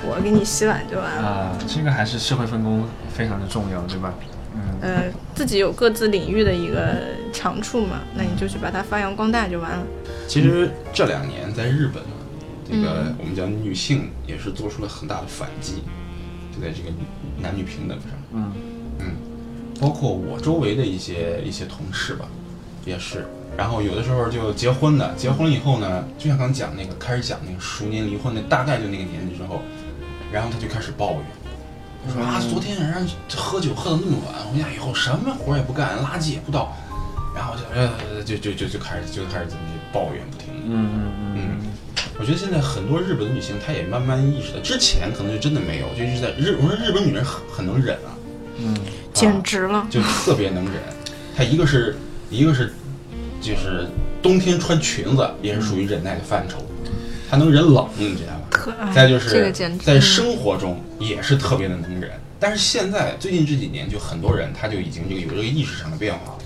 [0.04, 1.28] 我给你洗碗就完了。
[1.28, 4.14] 啊，这个还是社会分工非常的重要，对吧？
[4.56, 5.04] 嗯，呃，
[5.36, 6.96] 自己有各自领域的一个
[7.34, 9.84] 长处嘛，那你就去把它发扬光大就完了。
[10.28, 12.15] 其实这两年在日本啊，
[12.68, 15.84] 这个我们讲女性也是做出了很大的反击，
[16.54, 16.90] 就在这个
[17.40, 18.10] 男女平等上。
[18.34, 18.52] 嗯
[19.00, 19.16] 嗯，
[19.80, 22.26] 包括我周围的一些一些同事吧，
[22.86, 23.26] 也是。
[23.58, 29.62] 然后有的时候就结婚的，结婚以后呢，就像刚讲那个开始讲那个熟年离婚的，大概就那个年纪之后，
[30.32, 31.22] 然后他就开始抱怨，
[32.06, 33.02] 他说啊，昨天晚上
[33.38, 36.76] 喝酒喝的那么晚，回家以后什么活儿也不干，垃圾也不倒，
[37.34, 40.54] 然后就呃就就就就开始就开始怎么抱怨不停。
[40.66, 41.55] 嗯嗯嗯
[42.20, 48.16] 我觉得现在很多日本的女性，她也慢慢意识到，之前可能就真的没有，就一直在日，我说日本女人很很能忍啊，
[48.60, 48.76] 嗯
[49.14, 50.74] 简直了，就特别能忍。
[51.36, 51.98] 她一个是
[52.30, 52.74] 一个是
[53.42, 53.88] 就是
[54.22, 56.58] 冬天穿裙子也是属于忍耐的范畴，
[57.30, 58.48] 她能忍冷，你知道吧？
[58.50, 62.10] 可爱再就这个是简直在生活中也是特别的能忍。
[62.40, 66.38] 但是现在最近这几年，就很多人他就已经这个有这个意识上的变化了。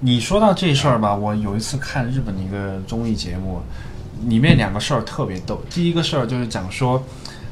[0.00, 3.62] 你说到这事儿吧，我有一次看日本的一个综艺节目，
[4.26, 5.62] 里面两个事儿特别逗。
[5.70, 7.02] 第一个事儿就是讲说，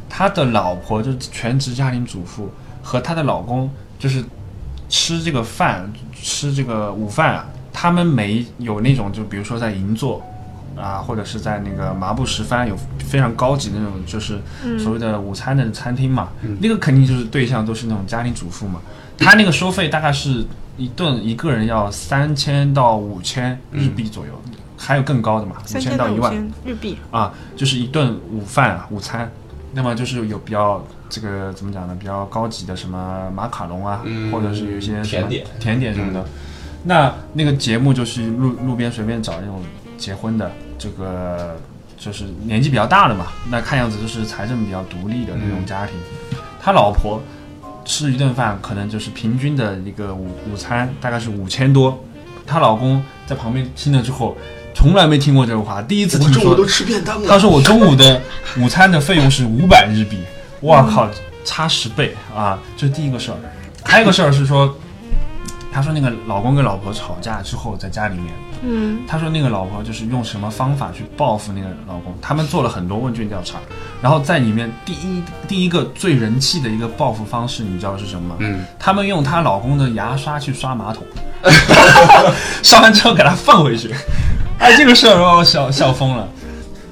[0.09, 2.51] 他的老婆就是全职家庭主妇，
[2.83, 4.25] 和她的老公就是
[4.89, 10.23] 吃这个饭，吃这个午饭啊，他们没有那种就比如说在银座。
[10.75, 14.41] 啊，或者是在那个麻布十番有非常高级的那种，就是
[14.79, 16.31] 所谓的午餐的餐厅嘛，
[16.61, 18.81] 那个肯定就是对象都是那种家庭主妇嘛。
[19.19, 20.43] 他那个收费大概是
[20.79, 24.33] 一顿一个人要三千到五千日币左右，
[24.85, 29.31] 还有更高的嘛，五三千到一万日币，啊，就是一顿午饭啊，午餐。
[29.75, 31.97] 那么就是有比较这个怎么讲呢？
[31.99, 36.25] 比较高级的什么马卡龙啊，嗯或者是有一些什么甜点甜点什么的。
[36.85, 39.63] 那那个节目就是路路边随便找那种
[39.97, 41.57] 结婚的，这个
[41.97, 45.95] 就是年纪比较大的嘛，那看样子就是财政比较独立的那种家庭。
[46.61, 47.23] 他老婆
[47.85, 51.99] 吃一顿饭可能就是平均的一个午午餐大概是五千多，
[52.47, 54.37] 她老公在旁边听了之后，
[54.75, 56.67] 从来没听过这个话，第一次听说。
[56.67, 58.21] 吃便当他说我中午的
[58.59, 60.19] 午餐的费用是五百日币，
[60.63, 61.09] 哇靠，
[61.45, 62.59] 差十倍啊！
[62.77, 63.37] 这是第一个事儿。
[63.85, 64.75] 还有一个事儿是说，
[65.73, 68.27] 他说那个老公跟老婆吵架之后，在家里面，
[68.63, 73.59] 嗯他说那个老婆就是用什么方法去报复那个老公，他们做了很多问卷调查，
[74.01, 78.37] 然后在里面第一第一个最人气的一个报复方式，你知道是什么吗？
[78.39, 81.05] 嗯，他们用她老公的牙刷去刷马桶，
[82.63, 83.93] 刷完之后给他放回去，
[84.63, 86.29] 哎，这个事儿把我笑笑疯了。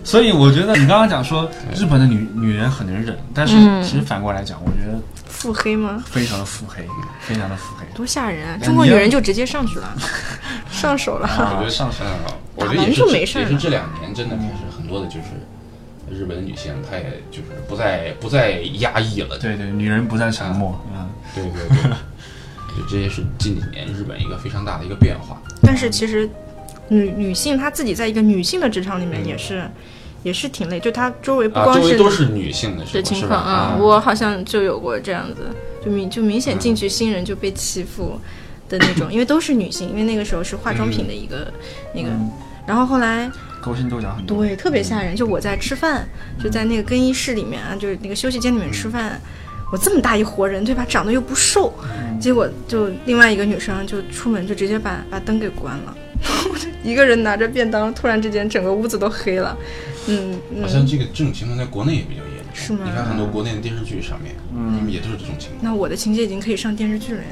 [0.03, 6.03] 所以我觉得你刚刚讲说日本的女女人很能忍，但是嗯其实反过来讲，我觉得腹黑吗？
[6.07, 6.85] 非常的腹黑，
[7.21, 7.85] 非常的腹黑。
[7.95, 8.59] 多吓人啊！
[8.63, 9.95] 中国女人就直接上去了，
[10.73, 11.29] 上手了。
[11.29, 15.27] 啊我觉得上手了， 我觉得也是没事也是这两年真的开始很多的就是
[16.11, 19.39] 日本的女性，她也就是不再不再压抑了。
[19.39, 21.07] 对对，女人不再沉默啊。
[21.35, 21.91] 对对对，
[22.77, 25.37] 就 这也是近几年日本一个非常大的一个变化。
[25.63, 26.29] 但是其实
[26.91, 29.63] 女女性她自己在一个女性的职场里面嗯也是、
[30.23, 33.03] 也是挺累，就她周围不啊，光是周围都是女性的？
[33.03, 35.47] 情况啊、啊，我好像就有过这样子，
[35.85, 38.21] 就明就明显进去新人就被欺负
[38.69, 41.53] 的那种， 因为都是女性，因为那个时候是化妆品的一个、
[41.95, 42.31] 那个，嗯
[42.67, 43.29] 然后后来
[43.61, 44.45] 勾心斗角很多。
[44.45, 46.07] 对特别吓人，就我在吃饭，
[46.41, 49.21] 就在那个更衣室里面啊，就是那个休息间里面吃饭。
[49.73, 50.85] 我这么大一活人，对吧？
[50.89, 51.73] 长得又不瘦，
[52.21, 55.97] 结果就另外一个女生就出门就直接把把灯给关了，
[56.85, 59.57] 一个人拿着便当，突然之间整个屋子都黑了。
[60.09, 62.55] 嗯嗯，好像这个这种情况在国内也比较严重。
[62.55, 65.61] 是吗你看很多国内的电视剧上面，嗯你们也都是这种情况。
[65.63, 67.29] 那我的情节已经可以上电视剧了呀。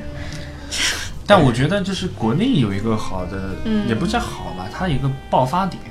[1.26, 5.82] 但我觉得就是国内有一个好的，嗯也不叫好吧，它有一个爆发点，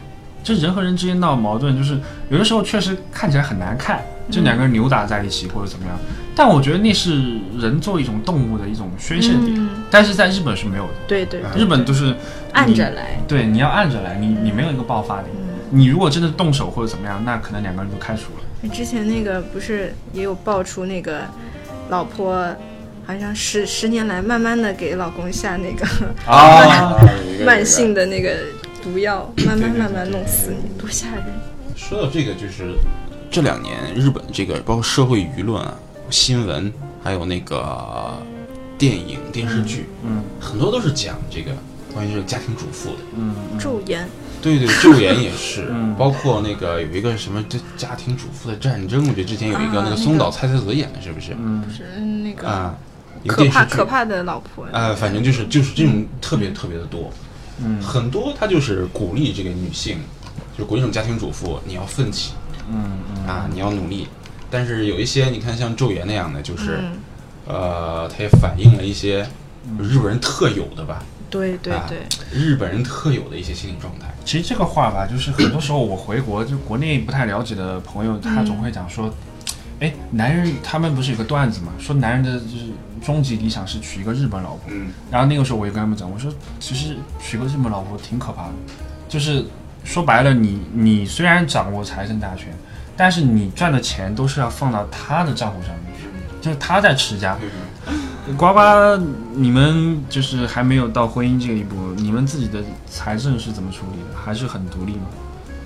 [0.44, 6.00] 就人和人之间闹矛盾，就是有的时候确实看起来很难看，就两个人扭打在一起或者怎么样。
[6.38, 12.15] 但我觉得那是人作为一种动物的一种宣泄点，嗯，但是在日本是没有的，对对对，日本都是
[12.54, 13.19] 按着来。
[13.28, 18.69] 对你要按着来，你你没有一个爆发点，嗯，你如果真的动手或者怎么样，那可能两个人都开除了。
[18.69, 21.21] 之前那个不是也有爆出那个
[21.89, 22.45] 老婆。
[23.08, 25.88] 好像十十年来，慢慢的给老公下那个
[27.45, 28.36] 慢性的那个
[28.84, 31.23] 毒药，慢慢慢慢弄死你，多吓人！
[31.73, 32.76] 说到这个，就是
[33.32, 35.73] 这两年日本这个包括社会舆论啊、
[36.10, 36.72] 新闻，
[37.04, 38.17] 还有那个
[38.78, 41.52] 电影、电视剧，嗯很多都是讲这个
[41.93, 42.98] 关于这个家庭主妇的。
[43.15, 43.60] 嗯嗯。
[43.60, 44.08] 昼颜，
[44.41, 45.96] 对对，昼颜也是， 嗯。
[45.96, 51.36] 包括那个有一个什么这家庭主妇的战争，我觉得之前有一个啊那个松岛菜菜子演的，是不是？
[51.39, 51.63] 嗯。
[51.70, 52.76] 是那个啊，
[53.28, 54.65] 可怕可怕的老婆。
[54.72, 57.12] 呃，反正就是就是这种特别特别的多，
[57.63, 57.82] 嗯。
[57.82, 59.98] 很多他就是鼓励这个女性，
[60.58, 62.34] 就是鼓励这种家庭主妇，你要奋起。
[62.70, 63.26] 嗯嗯。
[63.26, 64.08] 啊，你要努力。
[64.50, 66.98] 但是有一些你看像昼颜那样的，就是、嗯，
[67.48, 69.28] 呃，它也反映了一些
[69.80, 72.00] 日本人特有的吧，对对啊对，
[72.32, 74.08] 日本人特有的一些心理状态。
[74.24, 79.14] 其实这个话吧，就是很多时候我回国，就国内不太了解的朋友，他总会讲说，
[79.80, 82.66] 哎、男人他们不是有个段子嘛，说男人的就是
[83.06, 84.62] 终极理想是娶一个日本老婆。
[84.70, 88.54] 嗯，然后那个时候我也跟他们讲，我说其实娶个日本老婆挺可怕的，
[89.08, 89.46] 就是
[89.84, 92.48] 说白了你，你虽然掌握财政大权，
[92.98, 96.08] 但是你赚的钱都是要放到他的账户上面去，
[96.42, 97.38] 就是他在持家。
[97.40, 97.48] 对
[98.36, 98.60] 呱呱，
[99.34, 104.20] 你们就是还没有到婚姻这一步，你们自己的财政是怎么处理的？
[104.20, 105.08] 还是很独立吗？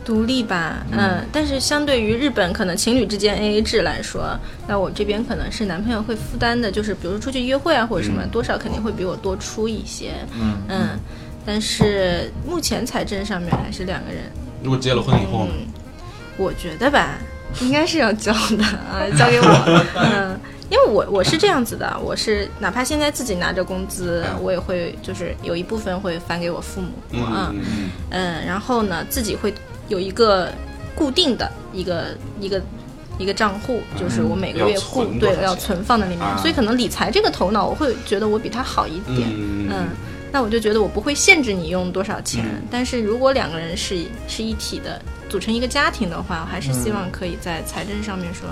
[0.04, 11.00] 独立吧，嗯，但是相对于日本可能情侣之间 A A 制来说，那我这边可能是男朋友会负担的，就是比如说出去约会啊或者什么，多少肯定会比我多出一些，嗯嗯，
[11.46, 14.24] 但是目前财政上面还是两个人，
[14.64, 15.52] 如果结了婚以后呢？
[15.56, 15.68] 嗯，
[16.38, 17.18] 我觉得吧，
[17.62, 20.40] 应该是要交的啊， 交给我，嗯。
[20.72, 27.54] 因为我我是这样子的，我是哪怕现在自己拿着工资，我也会就是有一部分会返给我父母，嗯啊，
[28.12, 29.54] 嗯然后呢，自己会
[29.90, 30.50] 有一个
[30.96, 32.62] 固定的一个一个
[33.18, 36.38] 一个账户，就是我每个月要固对要存放在里面，啊。
[36.38, 39.28] 所以可能理财这个头脑，我会觉得我比他好一点。
[39.30, 39.68] 嗯。
[39.70, 39.90] 嗯，
[40.32, 42.62] 那我就觉得我不会限制你用多少钱，嗯。
[42.72, 48.50] 但是如果两个人是是一体的，组成一个家庭的话，还是希望可以在财政上面说，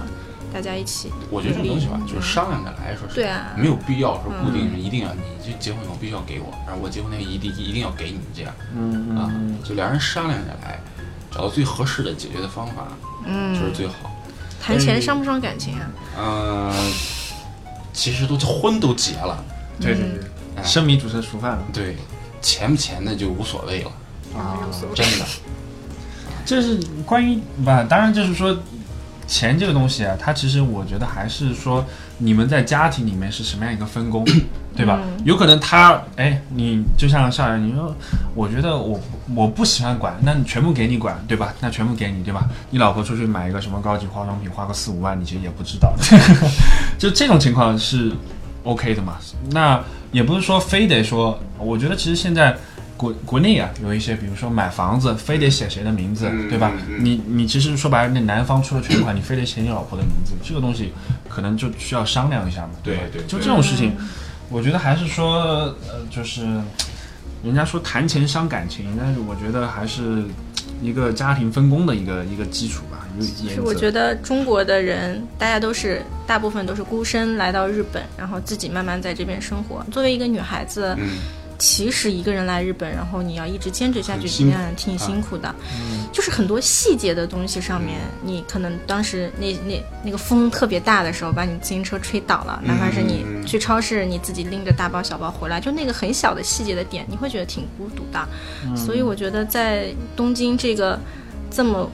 [0.53, 3.51] 大家一起我觉得这个东西吧，就是商量着来说是，对啊。
[3.57, 8.53] 没有必要说固定一定要你就结婚以后必须要给我，然后我结婚那个一定一定要给你这样。
[8.73, 9.29] 嗯啊，
[9.61, 10.79] 就两人商量着来，
[11.29, 12.87] 找到最合适的解决的方法，
[13.25, 13.53] 嗯。
[13.53, 13.93] 就是最好。
[14.61, 15.91] 谈钱伤不伤感情啊？
[16.17, 16.73] 嗯，
[17.91, 19.43] 其实都婚都结了，
[19.81, 20.19] 对对对，
[20.55, 20.63] 哎。
[20.63, 21.63] 生米煮成熟饭了。
[21.73, 21.97] 对，
[22.41, 23.91] 钱不钱的就无所谓了，
[24.39, 24.55] 啊
[24.95, 25.25] 真的。
[26.49, 27.85] 这是关于吧？
[27.87, 28.57] 当然就是说，
[29.27, 31.85] 钱这个东西啊，它其实我觉得还是说
[32.17, 34.25] 你们在家庭里面是什么样一个分工，
[34.75, 34.99] 对吧？
[35.03, 37.95] 嗯有可能他哎，你就像少爷，你说
[38.33, 38.99] 我觉得我
[39.35, 41.53] 我不喜欢管，那你全部给你管，对吧？
[41.59, 42.49] 那全部给你，对吧？
[42.71, 45.93] 你老婆出去买一个什么高级化妆品，花个四五万，你其实也不知道，
[46.97, 48.11] 就这种情况是
[48.63, 49.17] OK 的嘛？
[49.51, 49.79] 那
[50.11, 52.57] 也不是说非得说，我觉得其实现在
[52.99, 56.73] 国国内啊有一些，比如说买房子非得写谁的名字，嗯对吧？
[56.99, 60.91] 你你其实说白了，那男方出了全款，你非得写你老婆的名字，这个东西
[61.29, 62.73] 可能就需要商量一下嘛。
[62.73, 63.95] 吧对对就这种事情，
[64.49, 66.43] 我觉得还是说，呃，就是
[67.41, 70.25] 人家说谈钱伤感情，但是我觉得还是
[70.81, 72.97] 一个家庭分工的一个一个基础吧。
[73.49, 79.85] 是我觉得中国的人，大家都是大部分都是孤身来到日本，然后自己慢慢在这边生活。
[79.91, 81.17] 作为一个女孩子，嗯，
[81.59, 85.53] 其实一个人来日本，然后你要一直坚持下去，很辛苦挺挺辛苦的。
[86.11, 98.75] 就是很多细节的东西上面，你可能当时那那那个风特别大的时候，把你自行车吹倒了，哪怕是你去超市，你自己拎着大包小包回来，就那个很小的细节的点，你会觉得挺孤独的。
[98.75, 100.99] 所以我觉得在东京这个
[101.51, 101.91] 这么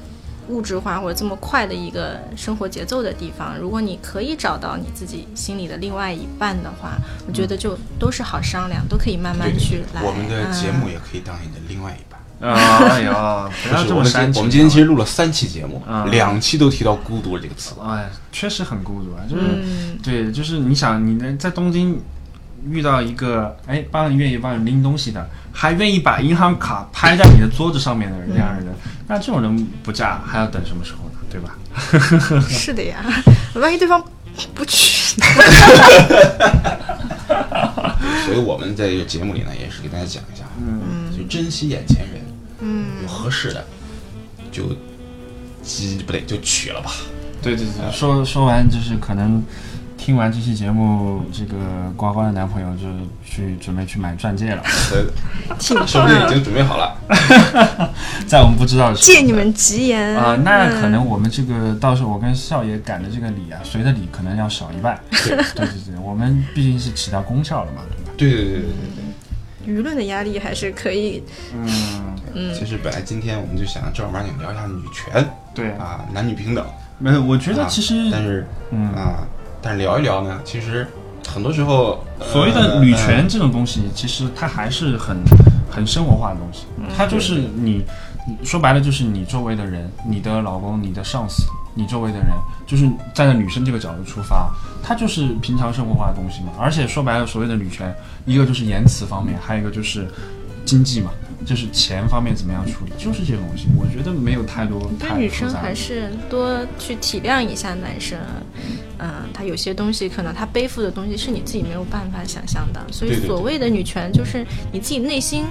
[0.47, 10.01] 物质化或者这么快的一个生活节奏的地方，如果你可以找到你自己心里的另外一半的话，我觉得就都是好商量，都可以慢慢对去来。
[10.01, 12.19] 我们的节目嗯也可以当你的另外一半。
[12.41, 14.33] 哎呀，不要不是我们这么煽情。
[14.33, 17.75] 今我们今天其实录了三期节目，嗯两期都提到孤独这个词。
[17.81, 21.97] 哎，确实很孤独啊，就是、嗯对，就是你想你呢在东京
[22.69, 28.73] 遇到一个哎帮你愿意帮你拎东西的，还愿意把银行卡拍在你的桌子上面的人这样的人，
[29.07, 31.11] 那这种人不嫁还要等什么时候呢？
[31.29, 31.57] 对吧？
[32.47, 33.03] 是的呀，
[33.55, 34.01] 万一对方
[34.53, 35.25] 不娶呢？
[38.25, 42.21] 所以我们在这个节目里呢，也是给大家讲一下，嗯，就珍惜眼前人，
[42.61, 43.65] 嗯，有合适的
[44.51, 44.75] 就
[45.61, 46.91] 鸡不对就娶了吧。
[47.41, 49.43] 对对对，说说完就是可能
[49.97, 51.55] 听完这期节目，这个
[51.95, 52.85] 呱呱的男朋友就
[53.25, 56.95] 去准备去买钻戒了，呃，挺说不定已经准备好了。
[58.27, 59.15] 在我们不知道的时候。
[59.15, 64.99] 借你们吉言啊、那可能嗯我们这个到时候我跟少爷赶的这个礼啊，随的礼可能要少一半。
[65.09, 68.11] 对对对对，我们毕竟是起到功效了嘛，对吧？
[68.17, 68.61] 对对对对
[69.65, 71.23] 对舆论的压力还是可以。
[71.51, 71.67] 嗯，
[72.31, 72.53] 对。
[72.53, 76.63] 其实本来今天我们就想正儿八经聊一下女权对，啊，男女平等。
[76.99, 79.27] 没有，我觉得啊其实、但是嗯啊，
[79.65, 80.85] 但是聊一聊呢，其实
[81.27, 85.17] 很多时候呃所谓的女权这种东西，其实它还是很
[85.71, 87.83] 很生活化的东西，它就是你
[88.43, 92.27] 说白了就是你周围的人，你的老公、你的上司、你周围的人，
[92.67, 94.53] 就是站在女生这个角度出发，
[94.83, 96.49] 它就是平常生活化的东西嘛。
[96.59, 97.91] 而且说白了，所谓的女权，
[98.27, 100.07] 一个就是言辞方面，还有一个就是
[100.63, 101.09] 经济嘛，
[101.43, 103.65] 就是钱方面怎么样处理，就是这些东西。
[103.79, 108.19] 我觉得没有太多对女生还是多去体谅一下男生，
[108.98, 115.44] 嗯，他有些东西可能他背负的东西是你自己没有办法想象的，所对对对以所谓的女权就是你自己内心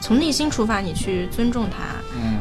[0.00, 1.96] 从内心出发，你去尊重他，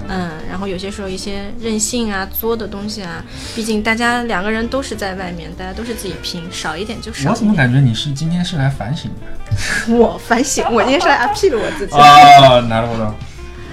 [0.10, 3.24] 嗯然后有些时候一些任性啊、作的东西啊，
[3.56, 7.68] 毕竟大家两个人都是在外面，大家都是自己拼，少一点就少我怎么一点。
[7.68, 9.96] 感觉你是今天是来反省的？
[9.96, 11.96] 我反省，我今天是来 appeal 我自己。
[11.96, 13.06] 啊，なるほど。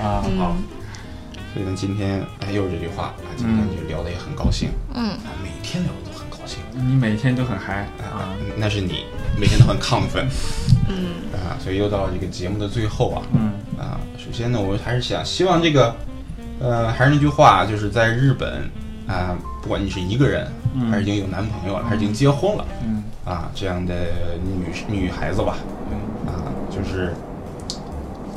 [0.03, 0.57] 啊，好。
[0.57, 0.63] 嗯
[1.55, 6.06] 所以呢，今天哎又是这句话啊，今天就聊得也很高兴，嗯，啊，每天聊得都很高兴
[6.78, 7.82] 你每天都很嗨。
[8.00, 9.06] 啊啊，，那是你
[9.38, 10.28] 每天都很亢奋，
[10.90, 11.18] 嗯。
[11.34, 13.52] 啊，所以又到了这个节目的最后啊，嗯。
[13.78, 15.96] 啊，首先呢，我还是想希望这个，
[16.60, 18.70] 呃，还是那句话，就是在日本
[19.08, 20.48] 啊，不管你是一个人，
[20.90, 23.04] 还是已经有男朋友了，还是已经结婚了，嗯。
[23.26, 23.94] 啊，这样的
[24.42, 25.58] 女女孩子吧，
[26.26, 27.14] 啊，就是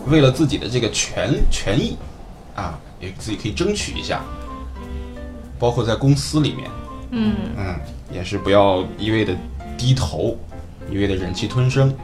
[0.06, 1.96] 为了自己的这个权权益，
[2.56, 4.20] 啊，也自己可以争取一下，
[5.58, 6.70] 包括在公司里面，
[7.12, 7.36] 嗯。
[7.56, 7.76] 嗯，
[8.12, 9.34] 也是不要一味的
[9.76, 10.36] 低头，
[10.90, 11.94] 一味的忍气吞声，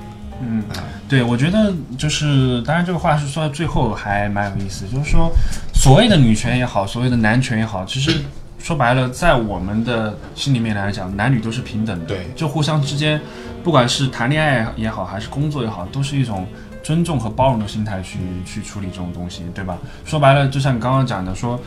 [0.41, 5.31] 嗯啊，对，我觉得就是，当然这个话是说到最后还蛮有意思，就是说，
[5.75, 8.21] 所谓的女权也好，所谓的男权也好，其实
[8.59, 12.31] 说白了，在我们的心里面来讲，男女都是平等的，对。
[12.35, 13.21] 就互相之间，
[13.63, 16.47] 不管是谈恋爱也好，还是工作也好，都是一种
[16.83, 19.79] 尊重和包容的心态去去处理这种东西，对吧？
[20.05, 21.61] 说白了，就像你刚刚讲的，说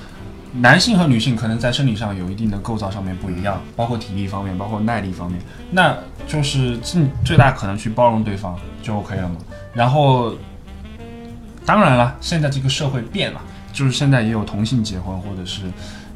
[0.54, 5.40] 男性和女性可能在生理上有一定的构造上面不一样，包括体力方面，包括耐力方面，
[5.72, 5.96] 那
[6.28, 9.36] 就是尽最大可能去包容对方就 OK 了嘛。
[9.74, 10.34] 然后，
[11.66, 13.40] 当然了，现在这个社会变了，
[13.72, 15.62] 就是现在也有同性结婚，或者是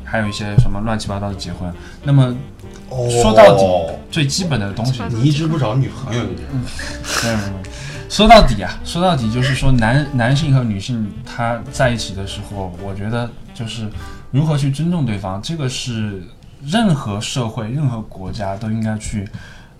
[0.03, 1.71] 还有一些什么乱七八糟的结婚。
[2.03, 2.36] 那么
[3.21, 6.23] 说到底，最基本的东西，你一直不找女朋友，
[7.25, 7.39] 嗯，
[8.09, 13.88] 说到底啊，说到底就是说男男性和女性他在一起的时候，我觉得就是
[14.34, 16.23] 如何去尊重对方，这个是
[16.65, 19.29] 任何社会、任何国家都应该去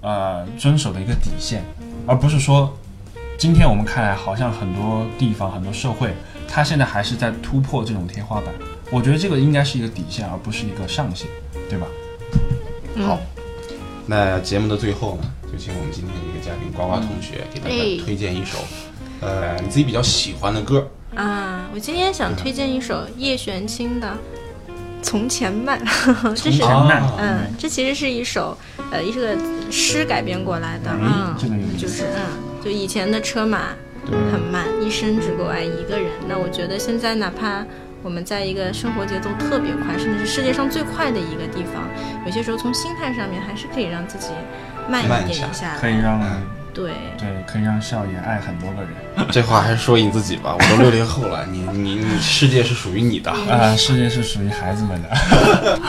[0.02, 1.64] 呃遵守的一个底线，
[2.06, 2.72] 而不是说
[3.36, 6.14] 今天我们看来好像很多地方、很多社会，
[6.48, 8.54] 它现在还是在突破这种天花板。
[8.92, 11.28] 我觉得这个应该是一个底线，而不是一个上限，
[11.68, 11.88] 对吧？
[12.94, 13.20] 嗯好，
[14.06, 18.60] 那节目的最后呢，就请我们今天的一个嘉宾呱呱同学给大哎家推荐一首，
[19.20, 20.88] 呃，你自己比较喜欢的歌。
[21.16, 24.08] 啊，我今天想推荐一首叶璇清的
[25.04, 25.80] 《从前慢》，
[26.34, 26.64] 这是
[27.20, 28.58] 嗯，这其实是一首
[28.92, 29.38] 呃一个
[29.70, 33.76] 诗改编过来的，哎嗯，就是嗯，就以前的车马
[34.32, 36.10] 很慢，一生只够爱一个人。
[36.28, 37.64] 那我觉得现在哪怕
[38.02, 41.84] 我们在一个生活节奏特别快，甚至是世界上最快的一个地方，
[42.26, 44.30] 有些时候从心态上面还是可以让自己
[44.90, 45.80] 慢慢一点一下来。
[45.80, 46.20] 可以让
[46.74, 48.92] 对，对，可以让少爷爱很多个人。
[49.32, 53.32] 这话还是说你自己吧，我都六零后了，你你你世界是属于你的。
[53.32, 55.80] 啊、世界是属于孩子们的。